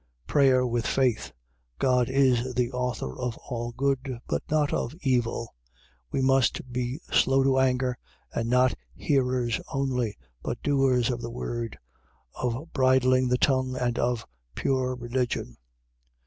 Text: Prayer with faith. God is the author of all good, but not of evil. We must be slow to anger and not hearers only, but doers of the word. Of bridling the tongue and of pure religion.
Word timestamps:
Prayer 0.25 0.65
with 0.65 0.87
faith. 0.87 1.31
God 1.77 2.09
is 2.09 2.55
the 2.55 2.71
author 2.71 3.15
of 3.19 3.37
all 3.37 3.71
good, 3.71 4.17
but 4.27 4.41
not 4.49 4.73
of 4.73 4.95
evil. 5.03 5.53
We 6.09 6.23
must 6.23 6.71
be 6.71 6.99
slow 7.11 7.43
to 7.43 7.59
anger 7.59 7.99
and 8.33 8.49
not 8.49 8.73
hearers 8.95 9.61
only, 9.71 10.17
but 10.41 10.59
doers 10.63 11.11
of 11.11 11.21
the 11.21 11.29
word. 11.29 11.77
Of 12.33 12.69
bridling 12.73 13.27
the 13.27 13.37
tongue 13.37 13.77
and 13.79 13.99
of 13.99 14.25
pure 14.55 14.95
religion. 14.95 15.57